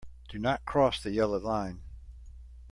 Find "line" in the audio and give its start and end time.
1.37-1.83